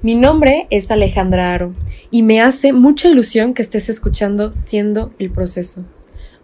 [0.00, 1.74] Mi nombre es Alejandra Aro
[2.12, 5.86] y me hace mucha ilusión que estés escuchando Siendo el Proceso,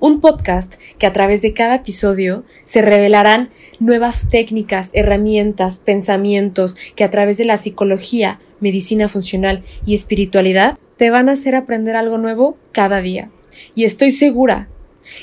[0.00, 7.04] un podcast que a través de cada episodio se revelarán nuevas técnicas, herramientas, pensamientos que
[7.04, 12.18] a través de la psicología, medicina funcional y espiritualidad te van a hacer aprender algo
[12.18, 13.30] nuevo cada día.
[13.76, 14.68] Y estoy segura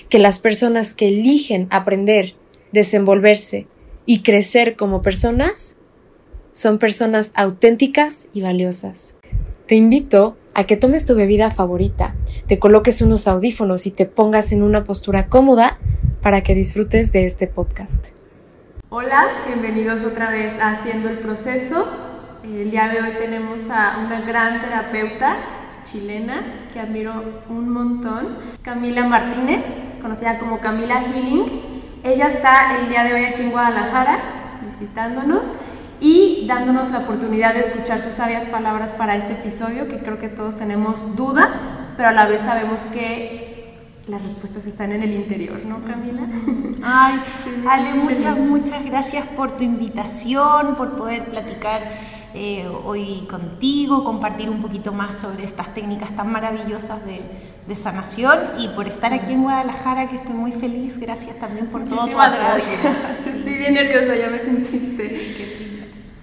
[0.07, 2.35] que las personas que eligen aprender,
[2.71, 3.67] desenvolverse
[4.05, 5.75] y crecer como personas
[6.51, 9.15] son personas auténticas y valiosas.
[9.67, 12.13] Te invito a que tomes tu bebida favorita,
[12.47, 15.77] te coloques unos audífonos y te pongas en una postura cómoda
[16.21, 18.07] para que disfrutes de este podcast.
[18.89, 21.87] Hola, bienvenidos otra vez a Haciendo el Proceso.
[22.43, 25.37] El día de hoy tenemos a una gran terapeuta
[25.83, 29.63] chilena que admiro un montón, Camila Martínez,
[30.01, 31.45] conocida como Camila Healing.
[32.03, 34.19] Ella está el día de hoy aquí en Guadalajara
[34.65, 35.43] visitándonos
[36.01, 40.29] y dándonos la oportunidad de escuchar sus sabias palabras para este episodio, que creo que
[40.29, 41.51] todos tenemos dudas,
[41.95, 43.77] pero a la vez sabemos que
[44.07, 46.23] las respuestas están en el interior, ¿no, Camila?
[46.83, 47.21] Ay,
[47.69, 51.83] Ale, muchas, muchas gracias por tu invitación, por poder platicar
[52.33, 57.21] eh, hoy contigo, compartir un poquito más sobre estas técnicas tan maravillosas de,
[57.67, 60.97] de, sanación y por estar aquí en Guadalajara, que estoy muy feliz.
[60.97, 62.63] Gracias también por todo tu apoyo.
[63.19, 65.70] Estoy bien nerviosa, ya me sentiste.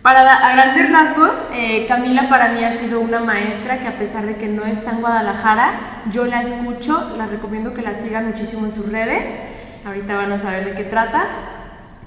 [0.02, 4.26] Para a grandes rasgos, eh, Camila para mí ha sido una maestra que a pesar
[4.26, 8.66] de que no está en Guadalajara, yo la escucho, la recomiendo que la sigan muchísimo
[8.66, 9.28] en sus redes,
[9.84, 11.24] ahorita van a saber de qué trata.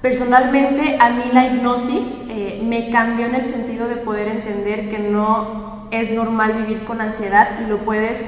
[0.02, 5.00] Personalmente a mí la hipnosis eh, me cambió en el sentido de poder entender que
[5.00, 8.24] no es normal vivir con ansiedad y lo puedes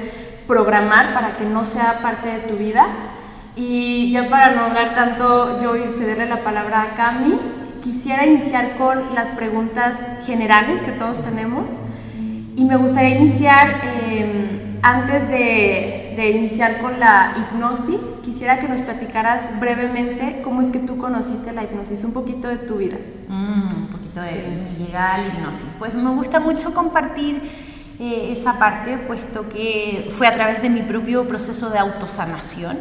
[0.46, 2.86] programar para que no sea parte de tu vida.
[3.56, 9.14] Y ya para no hablar tanto, yo cederle la palabra a Cami quisiera iniciar con
[9.14, 11.82] las preguntas generales que todos tenemos
[12.56, 18.80] y me gustaría iniciar, em, antes de, de, iniciar con la hipnosis, quisiera que nos
[18.80, 22.96] platicaras brevemente cómo es que tú conociste la hipnosis, un poquito de tu vida.
[23.28, 25.66] Mm, un poquito de mi llegada a la hipnosis.
[25.78, 27.42] Pues me gusta mucho compartir
[27.98, 32.78] eh, esa parte, puesto que fue a través de mi propio proceso de autosanación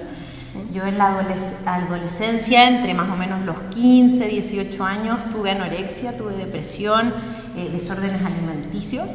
[0.72, 1.26] yo en la
[1.66, 7.14] adolescencia, entre más o menos los 15, 18 años, tuve anorexia, tuve depresión,
[7.56, 9.08] eh, desórdenes alimenticios.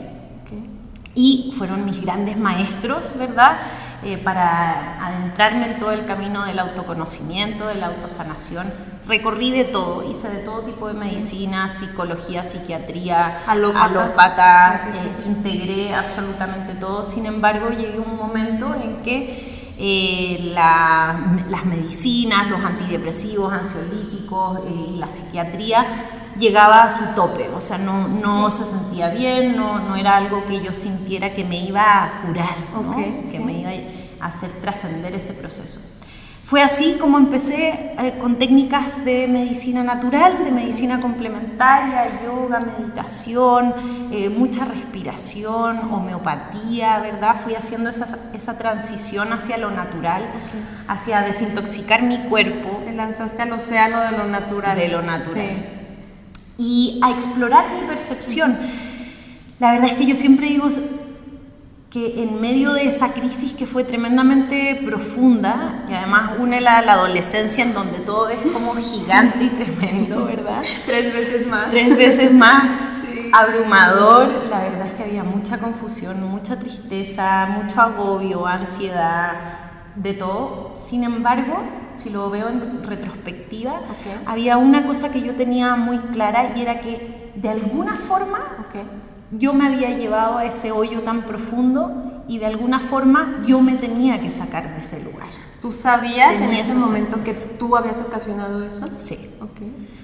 [1.14, 3.58] Y fueron mis grandes maestros, ¿verdad?
[4.04, 8.72] Eh, para adentrarme en todo el camino del autoconocimiento, de la autosanación.
[9.08, 16.74] Recorrí de todo, hice de todo tipo de medicina, psicología, psiquiatría, alópata, eh, integré absolutamente
[16.74, 17.02] todo.
[17.02, 19.47] Sin embargo, llegué a un momento en que
[19.80, 25.86] eh, las medicinas, los antidepresivos, ansiolíticos eh, y la psiquiatría
[26.36, 30.44] llegaba a su tope, o sea, no, no se sentía bien, no, no, era algo
[30.46, 32.56] que yo sintiera que me iba a curar,
[33.30, 33.70] que me iba
[34.20, 35.80] a hacer trascender ese proceso.
[36.48, 43.74] Fue así como empecé eh, con técnicas de medicina natural, de medicina complementaria, yoga, meditación,
[44.10, 47.36] eh, mucha respiración, homeopatía, ¿verdad?
[47.36, 50.22] Fui haciendo esa, esa transición hacia lo natural,
[50.86, 52.80] hacia desintoxicar mi cuerpo.
[52.82, 54.74] Te lanzaste al océano de lo natural.
[54.74, 55.50] De lo natural.
[56.56, 58.56] Y a explorar mi percepción.
[59.58, 60.70] La verdad es que yo siempre digo,
[61.90, 66.92] que en medio de esa crisis que fue tremendamente profunda y además une la, la
[66.92, 70.62] adolescencia en donde todo es como gigante y tremendo, ¿verdad?
[70.84, 71.70] Tres veces más.
[71.70, 72.64] Tres veces más.
[73.32, 79.32] Abrumador, la verdad es que había mucha confusión, mucha tristeza, mucho agobio, ansiedad,
[79.96, 80.72] de todo.
[80.76, 81.62] Sin embargo,
[81.96, 83.80] si lo veo en retrospectiva,
[84.26, 88.38] había una cosa que yo tenía muy clara y era que de alguna forma
[89.30, 93.74] yo me había llevado a ese hoyo tan profundo y de alguna forma yo me
[93.74, 95.28] tenía que sacar de ese lugar.
[95.60, 98.86] ¿Tú sabías en ese momento que tú habías ocasionado eso?
[98.98, 99.34] Sí.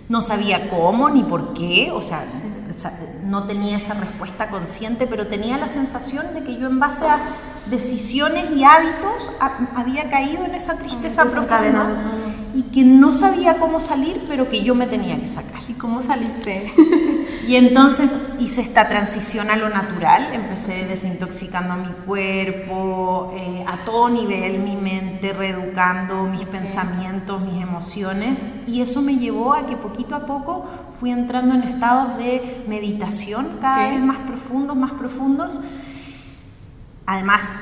[0.09, 2.25] No sabía cómo ni por qué, o sea,
[3.23, 7.19] no tenía esa respuesta consciente, pero tenía la sensación de que yo en base a
[7.71, 9.31] decisiones y hábitos
[9.75, 12.03] había caído en esa tristeza profunda
[12.55, 15.61] y que no sabía cómo salir, pero que yo me tenía que sacar.
[15.69, 16.73] ¿Y cómo saliste?
[17.49, 18.09] y entonces
[18.39, 24.77] hice esta transición a lo natural, empecé desintoxicando mi cuerpo, eh, a todo nivel, mi
[24.77, 30.65] mente, reeducando mis pensamientos, mis emociones, y eso me llevó a que poquito a poco
[30.93, 35.61] fui entrando en estados de meditación cada vez más profundos, más profundos.
[37.07, 37.57] Además,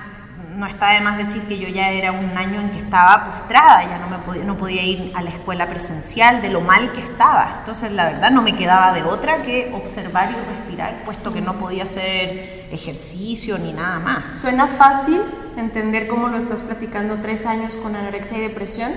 [0.56, 3.82] no está de más decir que yo ya era un año en que estaba postrada,
[3.82, 7.00] ya no, me podía, no podía ir a la escuela presencial de lo mal que
[7.00, 7.56] estaba.
[7.60, 11.54] Entonces, la verdad, no me quedaba de otra que observar y respirar, puesto que no
[11.54, 14.28] podía hacer ejercicio ni nada más.
[14.40, 15.22] Suena fácil
[15.56, 18.92] entender cómo lo estás platicando tres años con anorexia y depresión,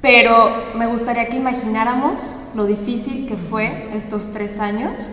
[0.00, 2.20] pero me gustaría que imagináramos
[2.54, 5.12] lo difícil que fue estos tres años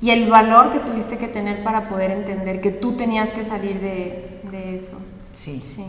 [0.00, 3.80] y el valor que tuviste que tener para poder entender que tú tenías que salir
[3.80, 4.98] de, de eso.
[5.32, 5.62] Sí.
[5.64, 5.84] sí.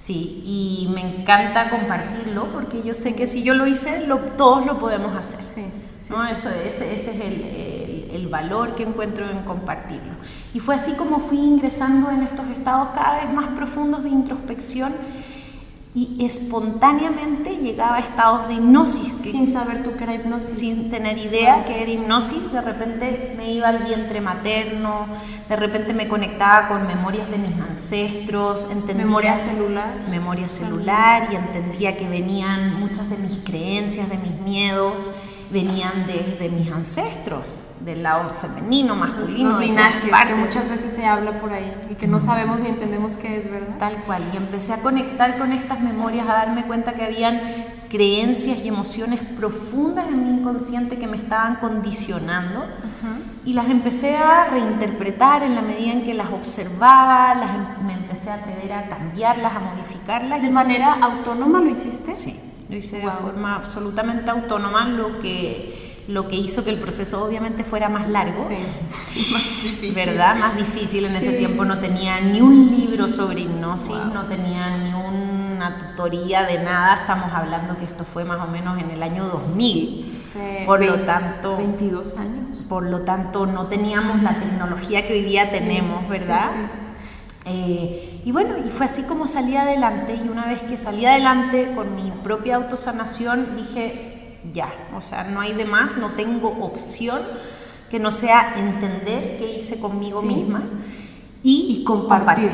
[0.00, 4.64] Sí, y me encanta compartirlo porque yo sé que si yo lo hice, lo, todos
[4.64, 5.42] lo podemos hacer.
[5.42, 5.66] Sí,
[6.08, 6.26] ¿no?
[6.26, 10.14] Eso, ese, ese es el, el, el, valor que encuentro en compartirlo.
[10.54, 14.94] Y fue así como fui ingresando en estos estados cada vez más profundos de introspección
[15.92, 19.14] y espontáneamente llegaba a estados de hipnosis.
[19.14, 20.58] sin saber tú que era hipnosis.
[20.58, 25.06] Sin tener idea que era hipnosis, de repente me iba al vientre materno,
[25.48, 29.04] de repente me conectaba con memorias de mis ancestros, entendía...
[29.04, 29.94] Memoria celular.
[30.08, 35.12] Memoria celular y entendía que venían muchas de mis creencias, de mis miedos,
[35.50, 37.48] venían desde mis ancestros
[37.80, 42.06] del lado femenino, masculino, los linajes, que muchas veces se habla por ahí y que
[42.06, 43.78] no sabemos ni entendemos qué es, ¿verdad?
[43.78, 47.40] Tal cual, y empecé a conectar con estas memorias, a darme cuenta que habían
[47.88, 52.64] creencias y emociones profundas en mi inconsciente que me estaban condicionando
[53.44, 57.94] y las empecé a reinterpretar en la medida en que las observaba, las, em, me
[57.94, 60.42] empecé a atrever a cambiarlas, a modificarlas.
[60.42, 62.12] ¿De manera autónoma lo hiciste?
[62.12, 62.38] Sí,
[62.68, 65.79] lo hice de forma absolutamente autónoma, lo que
[66.10, 69.94] lo que hizo que el proceso obviamente fuera más largo, sí, más difícil.
[69.94, 70.36] ¿verdad?
[70.36, 74.92] Más difícil en ese tiempo, no tenía ni un libro sobre hipnosis, no tenía ni
[74.92, 79.26] una tutoría de nada, estamos hablando que esto fue más o menos en el año
[79.26, 80.06] 2000.
[80.66, 82.66] por lo tanto, 22 años.
[82.68, 86.50] Por lo tanto, no teníamos la tecnología que hoy día tenemos, ¿verdad?
[87.46, 91.72] Eh, y bueno, y fue así como salí adelante y una vez que salí adelante
[91.74, 94.09] con mi propia autosanación, dije,
[94.52, 97.20] ya, o sea, no hay de más, no tengo opción
[97.90, 100.62] que no sea entender qué hice conmigo misma
[101.42, 102.52] y, compartir.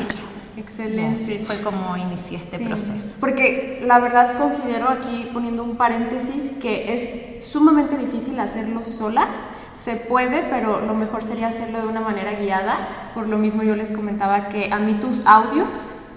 [0.57, 1.45] Excelente.
[1.45, 3.17] fue como inicié este proceso.
[3.21, 9.29] Porque la verdad considero aquí, poniendo un paréntesis, que es sumamente difícil hacerlo sola.
[9.75, 13.13] Se puede, pero lo mejor sería hacerlo de una manera guiada.
[13.15, 15.69] Por lo mismo yo les comentaba que a mí tus audios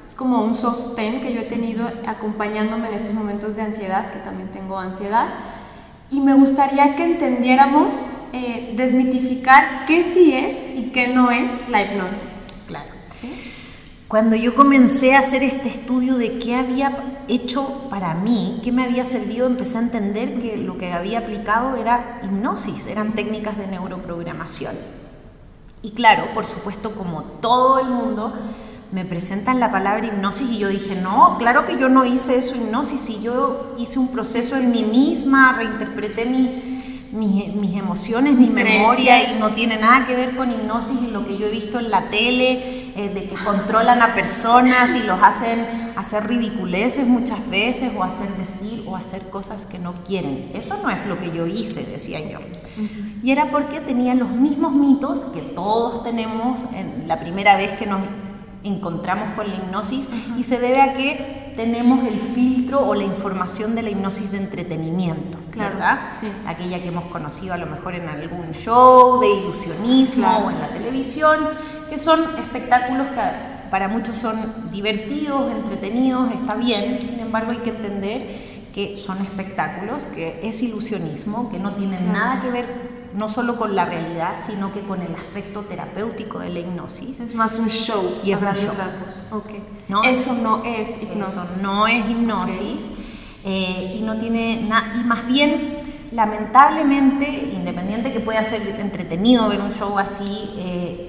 [0.06, 4.20] es como un sostén que yo he tenido acompañándome en estos momentos de ansiedad, que
[4.20, 5.28] también tengo ansiedad
[6.12, 7.94] y me gustaría que entendiéramos,
[8.34, 12.20] eh, desmitificar qué sí es y qué no es la hipnosis.
[12.68, 12.90] Claro.
[14.08, 18.84] Cuando yo comencé a hacer este estudio de qué había hecho para mí, qué me
[18.84, 23.68] había servido, empecé a entender que lo que había aplicado era hipnosis, eran técnicas de
[23.68, 24.76] neuroprogramación.
[25.82, 28.34] Y claro, por supuesto, como todo el mundo,
[28.92, 32.56] me presentan la palabra hipnosis y yo dije, no, claro que yo no hice eso
[32.56, 36.26] hipnosis, y yo hice un proceso en mí misma, reinterpreté
[37.12, 41.38] mis emociones, mi memoria y no tiene nada que ver con hipnosis y lo que
[41.38, 45.94] yo he visto en la tele, eh, de que controlan a personas y los hacen
[45.96, 50.52] hacer ridiculeces muchas veces o hacer decir o hacer cosas que no quieren.
[50.54, 52.40] Eso no es lo que yo hice, decía yo.
[53.22, 57.86] Y era porque tenía los mismos mitos que todos tenemos en la primera vez que
[57.86, 58.02] nos
[58.70, 63.76] encontramos con la hipnosis y se debe a que tenemos el filtro o la información
[63.76, 66.02] de la hipnosis de entretenimiento, ¿verdad?
[66.08, 66.32] Sí.
[66.48, 70.70] Aquella que hemos conocido a lo mejor en algún show de ilusionismo o en la
[70.70, 71.38] televisión,
[71.90, 73.22] que son espectáculos que
[73.70, 80.06] para muchos son divertidos, entretenidos, está bien, sin embargo hay que entender que son espectáculos,
[80.06, 84.72] que es ilusionismo, que no tienen nada que ver no solo con la realidad, sino
[84.72, 87.20] que con el aspecto terapéutico de la hipnosis.
[87.20, 88.78] Es más un show y es rasgos.
[89.32, 89.64] Okay.
[89.88, 90.04] ¿No?
[90.04, 91.34] Eso no es hipnosis.
[91.34, 92.92] Eso no es hipnosis
[93.44, 95.80] eh, y no tiene nada, y más bien
[96.12, 101.06] lamentablemente, independiente que pueda ser entretenido ver un show así, eh,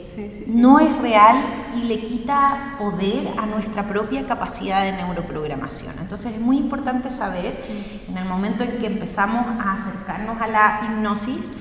[0.48, 5.94] no es real y le quita poder a nuestra propia capacidad de neuroprogramación.
[6.00, 7.54] Entonces es muy importante saber,
[8.08, 11.54] en el momento en que empezamos a acercarnos a la hipnosis,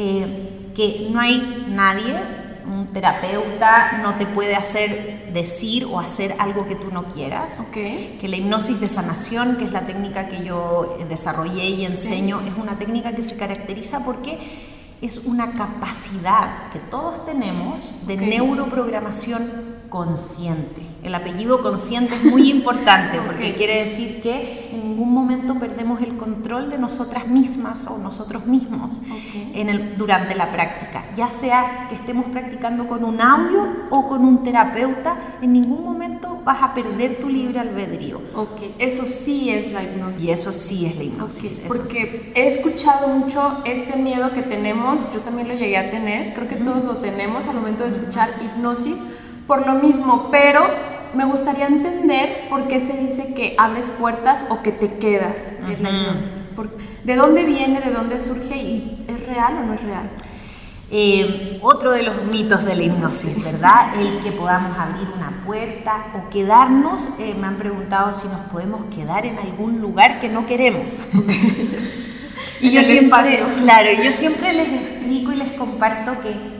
[0.00, 2.14] eh, que no hay nadie,
[2.64, 7.64] un terapeuta no te puede hacer decir o hacer algo que tú no quieras.
[7.72, 12.56] Que la hipnosis de sanación, que es la técnica que yo desarrollé y enseño, es
[12.56, 14.38] una técnica que se caracteriza porque
[15.02, 19.50] es una capacidad que todos tenemos de neuroprogramación
[19.88, 20.82] consciente.
[21.02, 26.16] El apellido consciente es muy importante porque quiere decir que en ningún momento perdemos el
[26.16, 29.00] control de nosotras mismas o nosotros mismos
[29.54, 31.06] en el, durante la práctica.
[31.16, 36.40] Ya sea que estemos practicando con un audio o con un terapeuta, en ningún momento
[36.44, 38.20] vas a perder tu libre albedrío.
[38.34, 40.22] Ok, eso sí es la hipnosis.
[40.24, 41.62] Y eso sí es la hipnosis.
[41.66, 46.48] porque he escuchado mucho este miedo que tenemos, yo también lo llegué a tener, creo
[46.48, 48.98] que todos lo tenemos al momento de escuchar hipnosis
[49.48, 50.60] por lo mismo, pero
[51.14, 55.36] me gustaría entender por qué se dice que abres puertas o que te quedas
[55.66, 56.30] en la hipnosis.
[57.02, 60.10] ¿De dónde viene, de dónde surge y es real o no es real?
[60.90, 63.98] Eh, otro de los mitos de la hipnosis, ¿verdad?
[63.98, 67.10] El que podamos abrir una puerta o quedarnos.
[67.18, 71.02] Eh, me han preguntado si nos podemos quedar en algún lugar que no queremos.
[72.60, 76.57] y yo siempre, claro, yo siempre les explico y les comparto que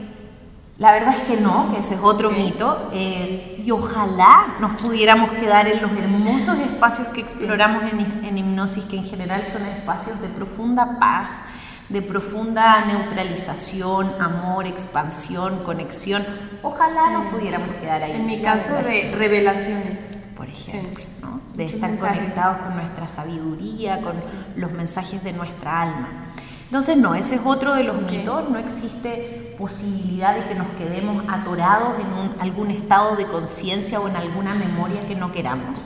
[0.79, 2.89] la verdad es que no, que ese es otro mito.
[2.93, 8.85] Eh, y ojalá nos pudiéramos quedar en los hermosos espacios que exploramos en, en, hipnosis,
[8.85, 11.43] que en general son espacios de profunda paz,
[11.89, 16.25] de profunda neutralización, amor, expansión, conexión.
[16.63, 18.13] Ojalá nos pudiéramos quedar ahí.
[18.13, 19.97] En mi caso de revelaciones.
[20.37, 21.41] Por ejemplo, ¿no?
[21.55, 24.15] de estar conectados con nuestra sabiduría, con
[24.55, 26.28] los mensajes de nuestra alma.
[26.69, 31.23] Entonces, no, ese es otro de los mitos, no existe posibilidad de que nos quedemos
[31.27, 35.79] atorados en algún estado de conciencia o en alguna memoria que no queramos.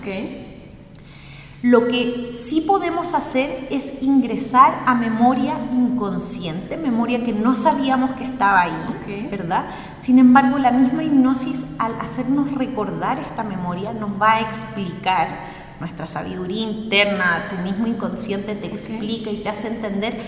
[1.62, 8.25] Lo que sí podemos hacer es ingresar a memoria inconsciente, memoria que no sabíamos que
[8.25, 9.68] estaba ahí, ¿verdad?
[10.00, 16.08] Sin embargo, la misma hipnosis, al hacernos recordar esta memoria, nos va a explicar, nuestra
[16.08, 20.22] sabiduría interna, tu mismo inconsciente te explica y te hace entender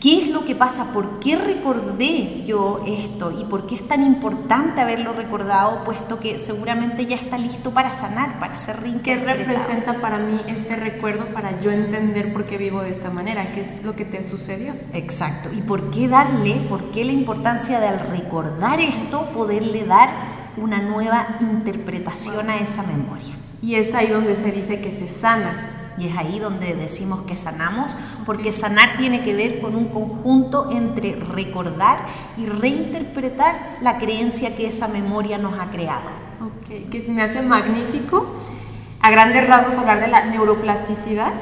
[0.00, 0.92] ¿Qué es lo que pasa?
[0.92, 3.32] ¿Por qué recordé yo esto?
[3.32, 7.92] ¿Y por qué es tan importante haberlo recordado, puesto que seguramente ya está listo para
[7.92, 9.38] sanar, para ser reinterpretado?
[9.38, 13.50] ¿Qué representa para mí este recuerdo para yo entender por qué vivo de esta manera?
[13.52, 14.72] ¿Qué es lo que te sucedió?
[14.92, 15.48] Exacto.
[15.52, 20.10] ¿Y por qué darle, por qué la importancia de al recordar esto, poderle dar
[20.56, 23.34] una nueva interpretación a esa memoria?
[23.60, 27.36] Y es ahí donde se dice que se sana y es ahí donde decimos que
[27.36, 32.00] sanamos, porque sanar tiene que ver con un conjunto entre recordar
[32.36, 36.08] y reinterpretar la creencia que esa memoria nos ha creado.
[36.40, 38.26] Ok, que se me hace magnífico.
[39.00, 41.32] A grandes rasgos hablar de la neuroplasticidad,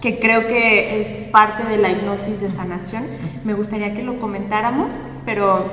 [0.00, 3.04] que creo que es parte de la hipnosis de sanación.
[3.44, 4.94] Me gustaría que lo comentáramos,
[5.24, 5.64] pero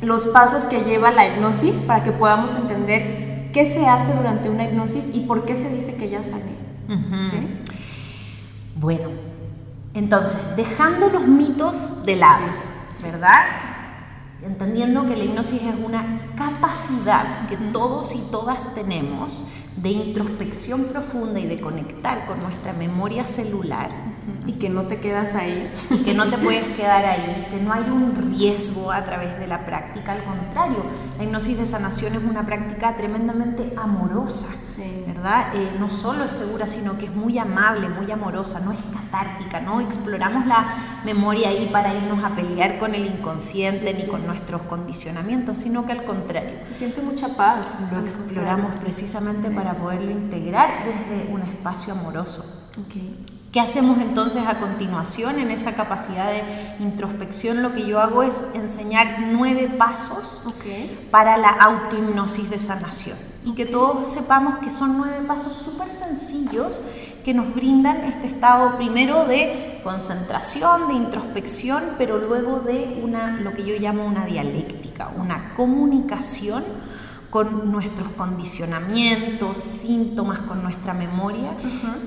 [0.00, 4.64] los pasos que lleva la hipnosis para que podamos entender qué se hace durante una
[4.64, 6.63] hipnosis y por qué se dice que ya sané.
[8.76, 9.10] Bueno,
[9.94, 12.46] entonces, dejando los mitos de lado,
[13.02, 13.44] ¿verdad?
[14.42, 19.44] Entendiendo que la hipnosis es una capacidad que todos y todas tenemos
[19.76, 23.90] de introspección profunda y de conectar con nuestra memoria celular.
[24.46, 25.72] Y que no te quedas ahí.
[25.90, 29.46] Y que no te puedes quedar ahí, que no hay un riesgo a través de
[29.46, 30.84] la práctica, al contrario,
[31.16, 34.48] la hipnosis de sanación es una práctica tremendamente amorosa,
[35.24, 35.54] ¿verdad?
[35.54, 39.58] Eh, no solo es segura, sino que es muy amable, muy amorosa, no es catártica,
[39.58, 44.62] no exploramos la memoria ahí para irnos a pelear con el inconsciente ni con nuestros
[44.62, 46.58] condicionamientos, sino que al contrario.
[46.68, 47.66] Se siente mucha paz.
[47.90, 52.44] Lo exploramos precisamente para poderlo integrar desde un espacio amoroso.
[53.54, 56.42] ¿Qué hacemos entonces a continuación en esa capacidad de
[56.80, 57.62] introspección?
[57.62, 60.42] Lo que yo hago es enseñar nueve pasos
[61.12, 63.16] para la autohipnosis de sanación.
[63.44, 66.82] Y que todos sepamos que son nueve pasos súper sencillos
[67.24, 73.54] que nos brindan este estado primero de concentración, de introspección, pero luego de una, lo
[73.54, 76.64] que yo llamo una dialéctica, una comunicación
[77.34, 81.50] con nuestros condicionamientos, síntomas, con nuestra memoria,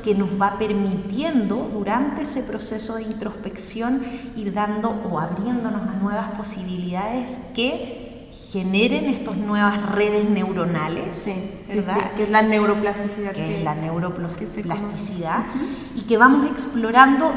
[0.02, 4.02] que nos va permitiendo durante ese proceso de introspección
[4.38, 11.30] ir dando o abriéndonos a nuevas posibilidades que generen estas nuevas redes neuronales,
[11.68, 12.14] ¿verdad?
[12.16, 13.34] que es la neuroplasticidad.
[13.34, 15.44] Que, es la neuroplasticidad
[15.94, 17.34] y que vamos explorando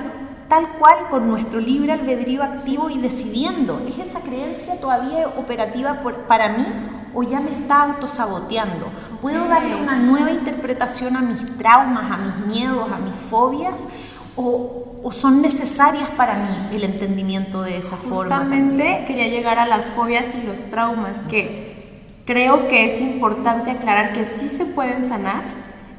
[0.48, 3.84] tal cual con nuestro libre albedrío activo y decidiendo.
[3.88, 8.90] ¿Es esa creencia todavía operativa para mí o ya me está autosaboteando?
[9.20, 13.88] ¿Puedo darle una nueva interpretación a mis traumas, a mis miedos, a mis fobias?
[14.36, 18.38] ¿O, o son necesarias para mí el entendimiento de esa forma?
[18.38, 24.12] Justamente quería llegar a las fobias y los traumas, que creo que es importante aclarar
[24.12, 25.42] que sí se pueden sanar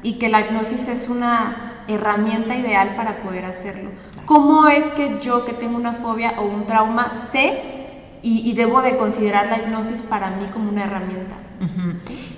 [0.02, 3.90] y que la hipnosis es una herramienta ideal para poder hacerlo.
[4.26, 7.81] ¿Cómo es que yo que tengo una fobia o un trauma sé
[8.24, 11.34] y, debo de considerar la hipnosis para mí como una herramienta.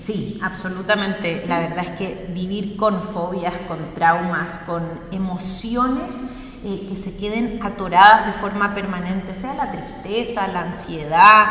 [0.01, 0.39] ¿Sí?
[0.43, 1.45] absolutamente.
[1.47, 6.25] La verdad es que vivir con fobias, con traumas, con emociones
[6.65, 11.47] eh, que se queden atoradas de forma permanente, sea la tristeza, la ansiedad,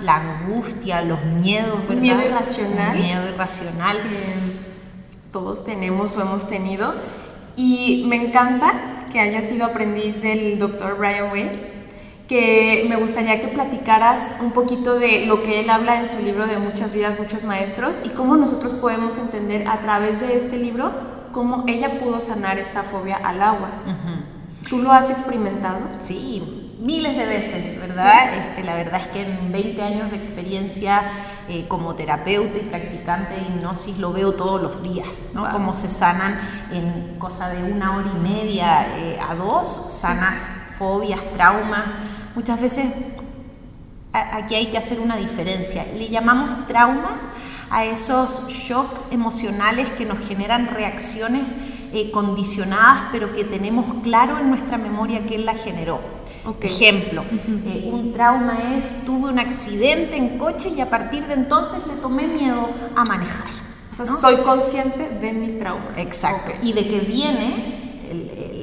[0.00, 2.02] la angustia, los miedos, ¿verdad?
[2.02, 2.98] Miedo irracional.
[2.98, 3.98] miedo irracional.
[3.98, 6.94] Que todos tenemos o hemos tenido.
[7.56, 11.73] Y me encanta que haya sido aprendiz del doctor Brian Weiss
[12.34, 16.48] que me gustaría que platicaras un poquito de lo que él habla en su libro
[16.48, 20.90] de Muchas vidas, muchos maestros y cómo nosotros podemos entender a través de este libro
[21.30, 23.70] cómo ella pudo sanar esta fobia al agua.
[24.68, 25.78] ¿Tú lo has experimentado?
[26.00, 28.34] Sí, miles de veces, ¿verdad?
[28.36, 31.02] Este, la verdad es que en 20 años de experiencia
[31.48, 35.48] eh, como terapeuta y practicante de hipnosis lo veo todos los días, ¿no?
[35.52, 36.40] Cómo se sanan
[36.72, 41.96] en cosa de una hora y media eh, a dos, sanas fobias, traumas.
[42.34, 42.86] Muchas veces
[44.12, 45.86] aquí hay que hacer una diferencia.
[45.96, 47.30] Le llamamos traumas
[47.70, 51.58] a esos shocks emocionales que nos generan reacciones
[51.92, 56.00] eh, condicionadas, pero que tenemos claro en nuestra memoria quién la generó.
[56.60, 57.24] Ejemplo,
[57.64, 61.94] eh, un trauma es tuve un accidente en coche y a partir de entonces le
[61.94, 63.48] tomé miedo a manejar.
[63.90, 65.92] O sea, soy consciente de mi trauma.
[65.96, 66.52] Exacto.
[66.62, 67.84] Y de que viene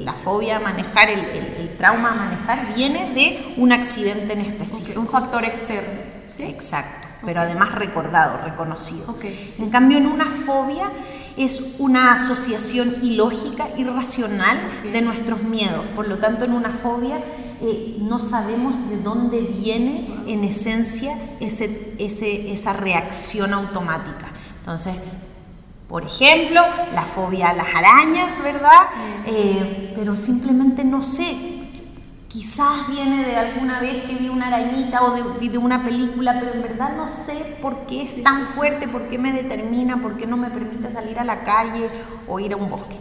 [0.04, 1.41] la fobia a manejar, el,
[1.82, 5.00] trauma a manejar, viene de un accidente en específico.
[5.00, 5.98] un factor externo.
[6.28, 6.44] ¿sí?
[6.44, 9.16] Exacto, pero además recordado, reconocido.
[9.58, 10.92] En cambio, en una fobia
[11.36, 14.60] es una asociación ilógica, irracional
[14.92, 15.84] de nuestros miedos.
[15.96, 17.16] Por lo tanto, en una fobia
[17.60, 24.30] eh, no sabemos de dónde viene en esencia ese, ese, esa reacción automática.
[24.58, 24.94] Entonces,
[25.88, 26.62] por ejemplo,
[26.94, 28.82] la fobia a las arañas, ¿verdad?
[29.26, 31.51] Eh, pero simplemente no sé.
[32.32, 36.54] Quizás viene de alguna vez que vi una arañita o de, de, una película, pero
[36.54, 40.26] en verdad no sé por qué es tan fuerte, por qué me determina, por qué
[40.26, 41.90] no me permite salir a la calle
[42.26, 42.96] o ir a un bosque.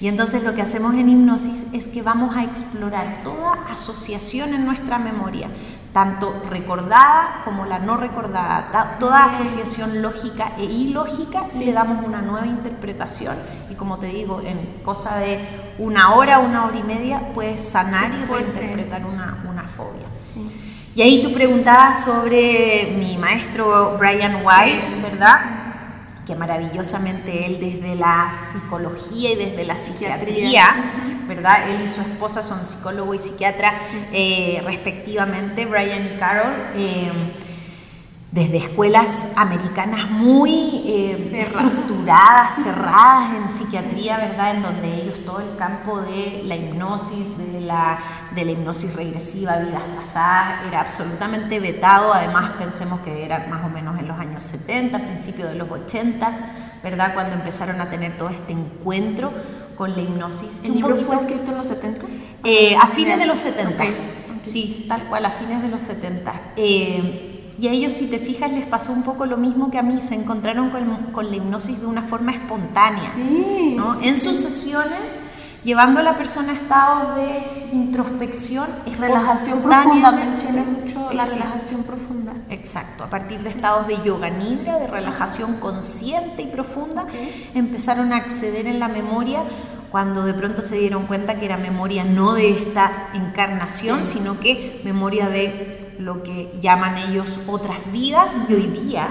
[0.00, 4.64] Y entonces lo que hacemos en hipnosis es que vamos a explorar toda asociación en
[4.64, 5.48] nuestra memoria,
[5.94, 12.20] tanto recordada como la no recordada, toda asociación lógica e ilógica, y le damos una
[12.20, 13.36] nueva interpretación.
[13.70, 15.38] Y como te digo, en cosa de
[15.78, 20.08] una hora, una hora y media, puedes sanar y reinterpretar una, una fobia.
[20.96, 25.63] Y ahí tú preguntabas sobre mi maestro Brian Weiss, ¿verdad?
[26.26, 30.92] Que maravillosamente él desde la psicología y desde la psiquiatría,
[31.28, 31.70] ¿verdad?
[31.70, 33.72] Él y su esposa son psicólogo y psiquiatra
[34.12, 36.54] eh, respectivamente, Brian y Carol.
[36.74, 37.34] Eh,
[38.34, 44.56] desde escuelas americanas muy eh, estructuradas, cerradas en psiquiatría, ¿verdad?
[44.56, 48.00] En donde ellos todo el campo de la hipnosis, de la,
[48.34, 52.12] de la hipnosis regresiva, vidas pasadas, era absolutamente vetado.
[52.12, 56.80] Además, pensemos que era más o menos en los años 70, principios de los 80,
[56.82, 57.14] ¿verdad?
[57.14, 59.28] Cuando empezaron a tener todo este encuentro
[59.76, 60.60] con la hipnosis.
[60.64, 62.00] ¿El libro fue escrito en los 70?
[62.42, 63.84] Eh, a fines de los 70.
[64.42, 66.34] Sí, tal cual, a fines de los 70.
[66.56, 69.82] Eh, y a ellos, si te fijas, les pasó un poco lo mismo que a
[69.82, 73.12] mí, se encontraron con, la hipnosis de una forma espontánea.
[73.76, 74.00] ¿no?
[74.00, 75.22] en sus sesiones,
[75.62, 78.66] llevando a la persona a estados de introspección,
[78.98, 82.32] relajación profunda, menciona mucho la relajación profunda.
[82.50, 87.06] Exacto, a partir de estados de yoga nidra, de relajación consciente y profunda,
[87.54, 89.44] empezaron a acceder en la memoria
[89.90, 94.80] cuando de pronto se dieron cuenta que era memoria no de esta encarnación, sino que
[94.84, 99.08] memoria de lo que llaman ellos otras vidas y hoy día,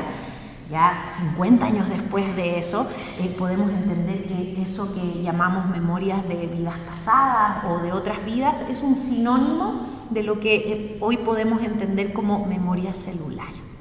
[0.69, 2.87] ya 50 años después de eso,
[3.19, 8.65] eh, podemos entender que eso que llamamos memorias de vidas pasadas o de otras vidas
[8.69, 13.72] es un sinónimo de lo que eh, hoy podemos entender como memoria celular.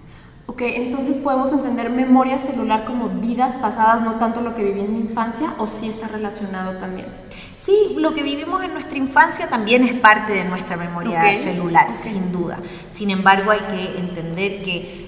[0.53, 4.93] Ok, entonces podemos entender memoria celular como vidas pasadas, no tanto lo que viví en
[4.93, 7.07] mi infancia, o sí está relacionado también.
[7.57, 12.33] Sí, lo que vivimos en nuestra infancia también es parte de nuestra memoria celular, sin
[12.33, 12.59] duda.
[12.91, 15.03] Sin embargo, hay que entender que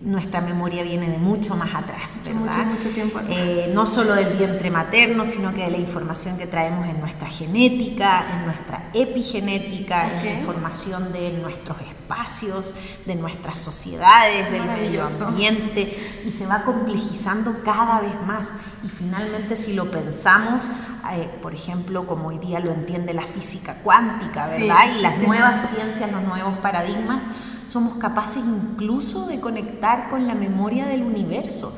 [0.00, 2.64] nuestra memoria viene de mucho más atrás, ¿verdad?
[2.66, 6.88] Mucho, tiempo eh, no solo del vientre materno, sino que de la información que traemos
[6.88, 12.74] en nuestra genética, en nuestra epigenética, en la información de nuestros espacios,
[13.06, 18.52] de nuestras sociedades, del medio ambiente, y se va complejizando cada vez más.
[18.82, 20.70] Y finalmente, si lo pensamos,
[21.12, 24.96] eh, por ejemplo, como hoy día lo entiende la física cuántica, ¿verdad?
[24.96, 27.28] y las nuevas ciencias, los nuevos paradigmas,
[27.66, 31.76] somos capaces incluso de conectar con la memoria del universo.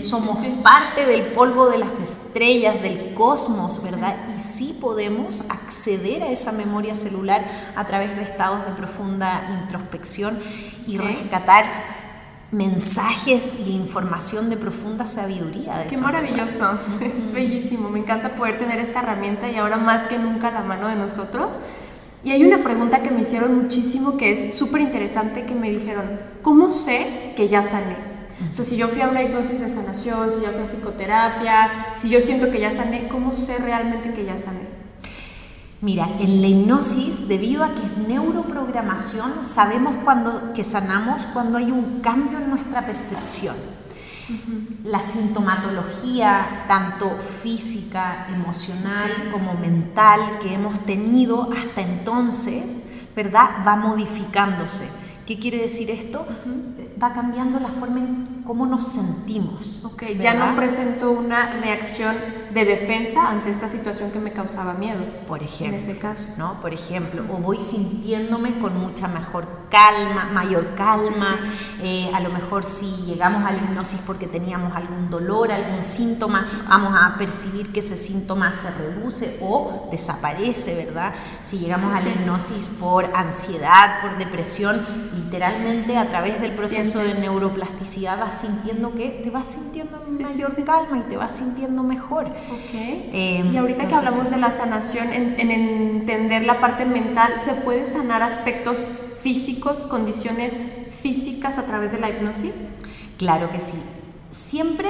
[0.00, 4.16] somos parte del polvo de las estrellas, del cosmos, ¿verdad?
[4.36, 10.38] Y sí podemos acceder a esa memoria celular a través de estados de profunda introspección
[10.86, 11.64] y rescatar
[12.52, 15.78] mensajes y información de profunda sabiduría.
[15.78, 20.18] De Qué maravilloso, es bellísimo, me encanta poder tener esta herramienta y ahora más que
[20.18, 21.56] nunca a la mano de nosotros.
[22.24, 26.20] Y hay una pregunta que me hicieron muchísimo que es súper interesante que me dijeron,
[26.42, 27.96] ¿cómo sé que ya sané?
[28.50, 31.96] O sea, si yo fui a una hipnosis de sanación, si ya fui a psicoterapia,
[32.00, 34.81] si yo siento que ya sané, ¿cómo sé realmente que ya sané?
[35.82, 41.72] Mira, en la hipnosis, debido a que es neuroprogramación, sabemos cuando, que sanamos cuando hay
[41.72, 43.56] un cambio en nuestra percepción.
[44.84, 52.84] La sintomatología, tanto física, emocional como mental, que hemos tenido hasta entonces,
[53.16, 53.50] ¿verdad?
[53.66, 54.84] Va modificándose.
[55.26, 56.24] ¿Qué quiere decir esto?
[57.02, 59.84] Va cambiando la forma en cómo nos sentimos.
[59.84, 62.14] Ok, ya no presento una reacción
[62.52, 65.00] de defensa ante esta situación que me causaba miedo.
[65.26, 65.78] Por ejemplo.
[65.78, 66.30] En ese caso.
[66.36, 66.60] ¿no?
[66.60, 71.38] Por ejemplo, o voy sintiéndome con mucha mejor calma, mayor calma.
[71.80, 76.46] Eh, a lo mejor si llegamos a la hipnosis porque teníamos algún dolor, algún síntoma,
[76.68, 81.14] vamos a percibir que ese síntoma se reduce o desaparece, ¿verdad?
[81.42, 87.14] Si llegamos a la hipnosis por ansiedad, por depresión, literalmente a través del proceso de
[87.14, 92.26] neuroplasticidad vas sintiendo que te vas sintiendo mayor calma y te vas sintiendo mejor.
[92.74, 97.90] Eh, y ahorita que hablamos de la sanación, en, entender la parte mental, ¿se puede
[97.90, 98.78] sanar aspectos
[99.20, 100.52] físicos, condiciones
[101.02, 102.52] físicas a través de la hipnosis?
[103.18, 103.78] Claro que sí.
[104.30, 104.88] Siempre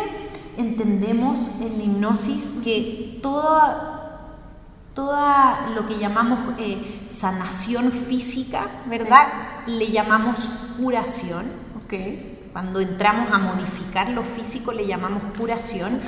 [0.57, 4.39] entendemos en la hipnosis que toda,
[4.95, 9.27] toda lo que llamamos eh, sanación física, ¿verdad?
[9.67, 11.45] Le llamamos curación.
[11.85, 12.32] Okay.
[12.53, 15.99] Cuando entramos a modificar lo físico le llamamos curación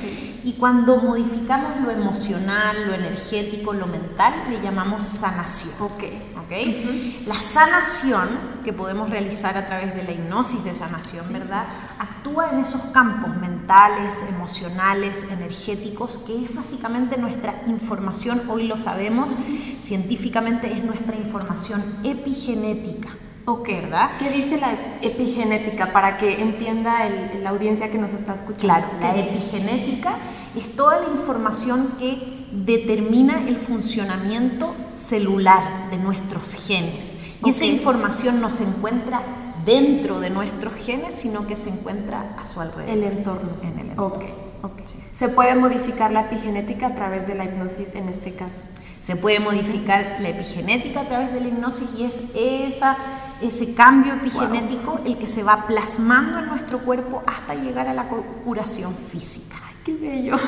[0.43, 5.73] y cuando modificamos lo emocional, lo energético, lo mental le llamamos sanación.
[5.79, 6.33] Okay.
[6.45, 7.23] ¿okay?
[7.25, 8.29] La sanación
[8.63, 11.65] que podemos realizar a través de la hipnosis de sanación, ¿verdad?
[11.97, 19.35] Actúa en esos campos mentales, emocionales, energéticos, que es básicamente nuestra información, hoy lo sabemos,
[19.81, 23.09] científicamente es nuestra información epigenética.
[23.47, 24.11] Ok, ¿verdad?
[24.17, 27.07] ¿Qué dice la epigenética para que entienda
[27.41, 28.61] la audiencia que nos está escuchando?
[28.61, 30.17] Claro, la epigenética
[30.55, 37.35] es toda la información que determina el funcionamiento celular de nuestros genes.
[37.45, 39.21] Y esa información no se encuentra
[39.63, 42.97] dentro de nuestros genes, sino que se encuentra a su alrededor.
[42.97, 43.51] El entorno.
[43.61, 44.15] En el entorno.
[44.15, 44.33] Okay.
[44.63, 44.85] Okay.
[45.15, 48.63] Se puede modificar la epigenética a través de la hipnosis en este caso.
[49.05, 52.97] Se puede modificar la epigenética a través de la hipnosis y es esa
[53.39, 58.07] ese cambio epigenético el que se va plasmando en nuestro cuerpo hasta llegar a la
[58.43, 59.57] curación física.
[59.63, 60.37] Ay, qué bello.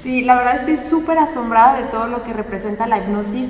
[0.00, 3.48] Sí, la verdad estoy súper asombrada de todo lo que representa la hipnosis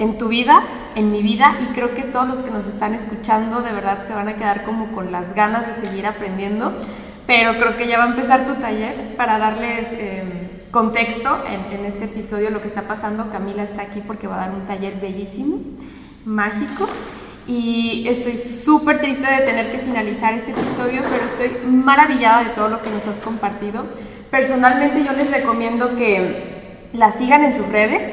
[0.00, 0.64] en tu vida,
[0.96, 4.12] en mi vida, y creo que todos los que nos están escuchando de verdad se
[4.12, 6.76] van a quedar como con las ganas de seguir aprendiendo,
[7.28, 12.04] pero creo que ya va a empezar tu taller para darles em, contexto en, este
[12.04, 13.30] episodio, lo que está pasando.
[13.30, 15.58] Camila está aquí porque va a dar un taller bellísimo,
[16.24, 16.88] mágico
[17.46, 22.68] y estoy súper triste de tener que finalizar este episodio, pero estoy maravillada de todo
[22.68, 23.86] lo que nos has compartido.
[24.30, 28.12] Personalmente yo les recomiendo que la sigan en sus redes,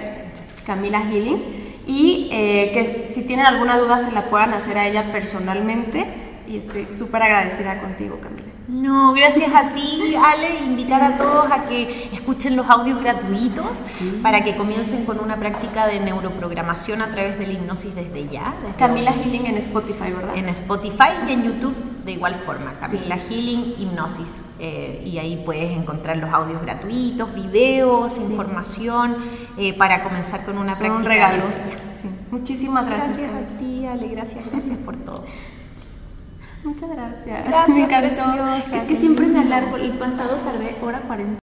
[0.66, 1.44] Camila Healing,
[1.86, 6.06] y eh, que si tienen alguna duda se la puedan hacer a ella personalmente.
[6.48, 8.48] Y estoy súper agradecida contigo, Camila.
[8.68, 13.86] No, gracias a ti, Ale, invitar a todos a que escuchen los audios gratuitos
[14.22, 18.56] para que comiencen con una práctica de neuroprogramación a través de la hipnosis desde ya.
[18.78, 20.36] Camila Healing en Spotify, ¿verdad?
[20.36, 21.76] En Spotify y en YouTube
[22.08, 24.44] de igual forma, Camila Healing Hipnosis.
[24.60, 29.18] Eh, y ahí puedes encontrar los audios gratuitos, videos, información
[29.58, 30.96] eh, para comenzar con una práctica.
[30.96, 31.44] Un regalo.
[32.32, 33.18] Muchísimas gracias.
[33.18, 35.26] Gracias a ti, Ale, gracias, gracias por todo.
[36.64, 37.48] Muchas gracias.
[37.48, 39.78] Gracias, me Es que siempre me alargo.
[39.78, 41.36] El pasado tardé hora 40.